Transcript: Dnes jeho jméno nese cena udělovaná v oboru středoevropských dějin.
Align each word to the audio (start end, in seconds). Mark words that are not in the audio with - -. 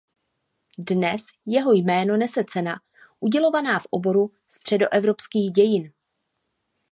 Dnes 0.77 1.21
jeho 1.45 1.71
jméno 1.73 2.17
nese 2.17 2.43
cena 2.49 2.75
udělovaná 3.19 3.79
v 3.79 3.87
oboru 3.91 4.31
středoevropských 4.47 5.51
dějin. 5.51 5.91